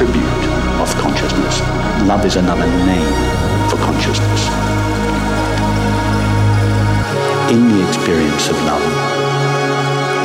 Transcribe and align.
attribute 0.00 0.44
of 0.80 0.88
consciousness. 0.96 1.60
Love 2.08 2.24
is 2.24 2.36
another 2.36 2.66
name 2.86 3.12
for 3.68 3.76
consciousness. 3.76 4.48
In 7.50 7.68
the 7.68 7.86
experience 7.86 8.48
of 8.48 8.56
love, 8.64 8.82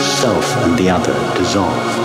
self 0.01 0.55
and 0.63 0.77
the 0.79 0.89
other 0.89 1.13
dissolve. 1.37 1.95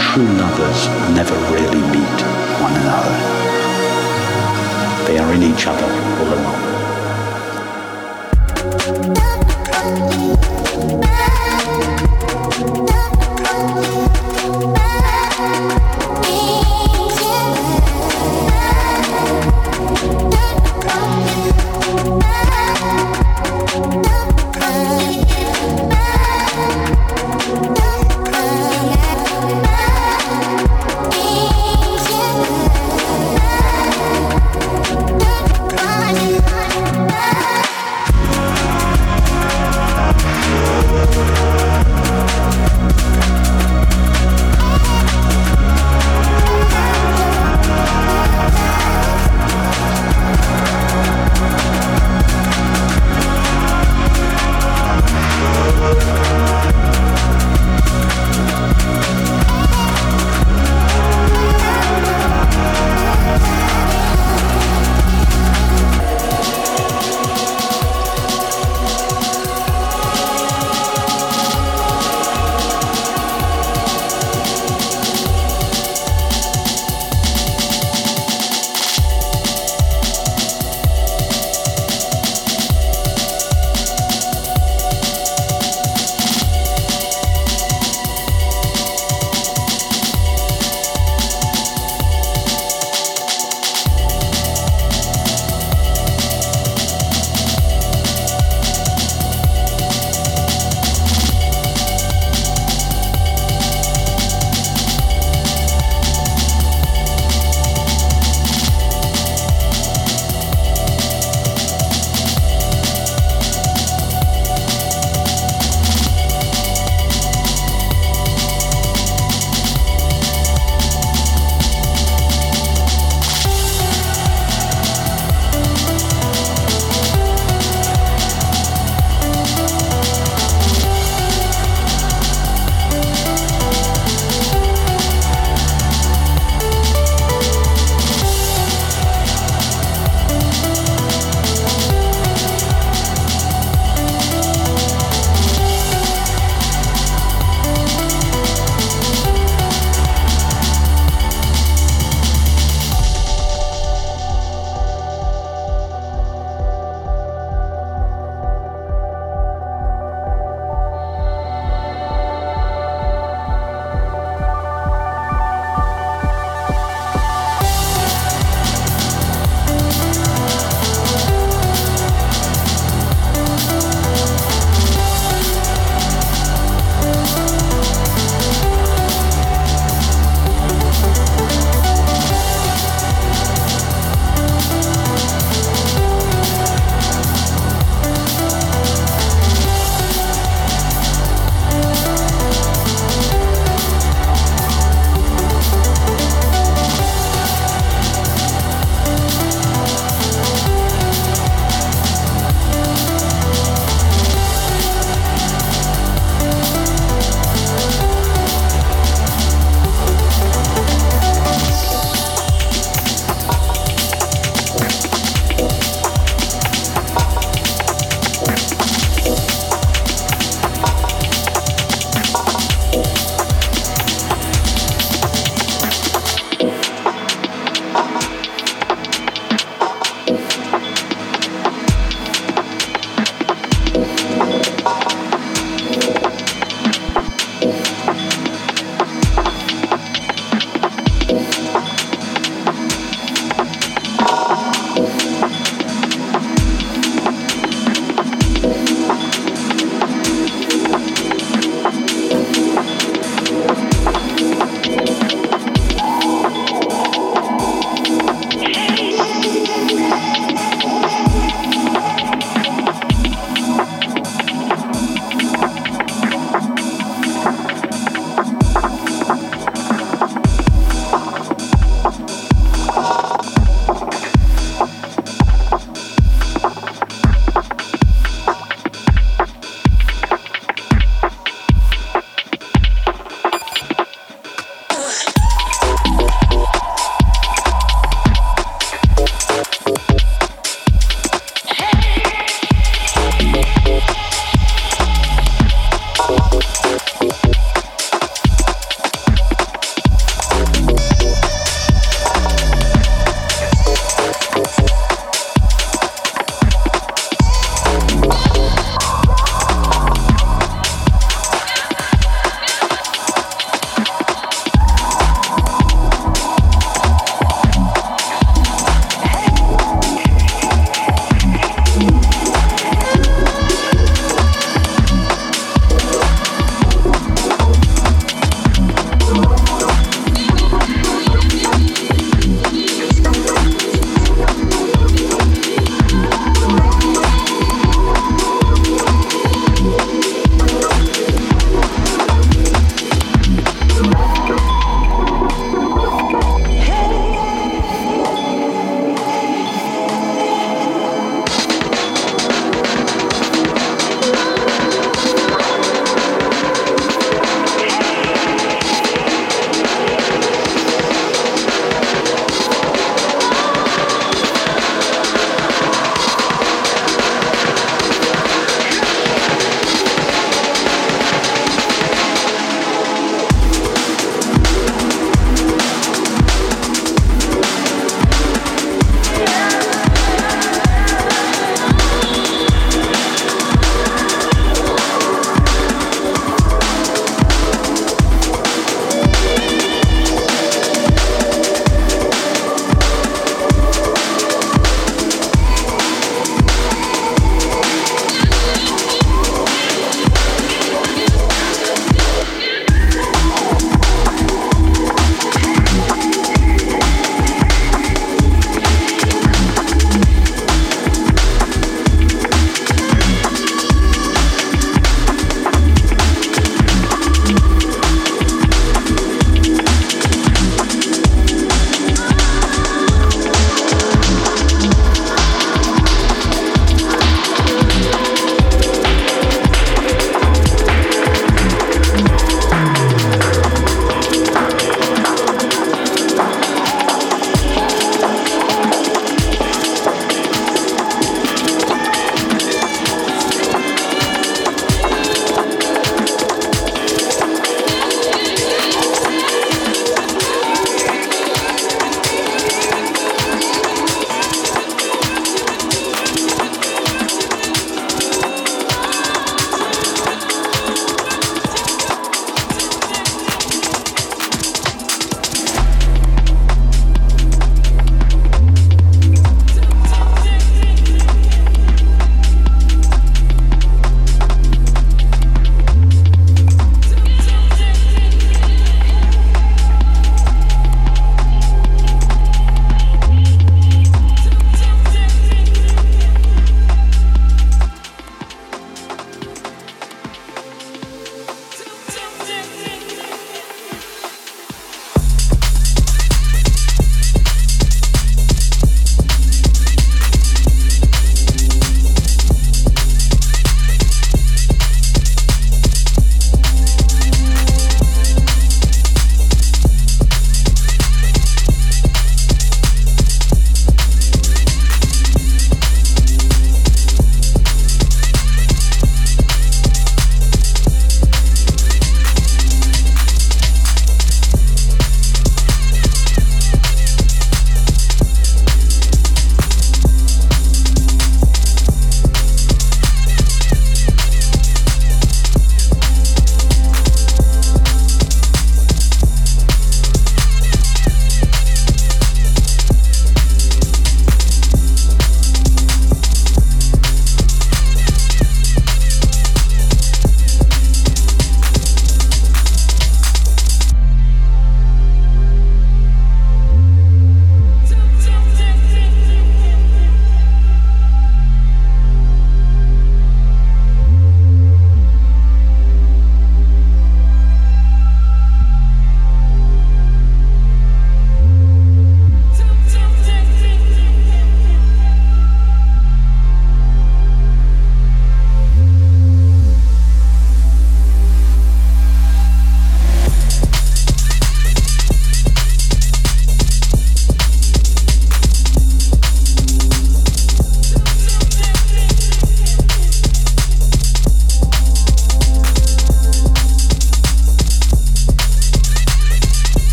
True 0.00 0.32
lovers 0.42 0.88
never 1.14 1.36
really 1.54 1.82
meet 1.94 2.22
one 2.60 2.74
another. 2.82 3.14
They 5.06 5.18
are 5.18 5.32
in 5.32 5.42
each 5.44 5.66
other 5.68 5.86
all 6.18 6.34
along. 6.34 6.64